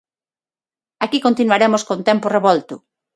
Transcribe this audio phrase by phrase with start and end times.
[1.03, 2.75] Aquí continuaremos con tempo revolto.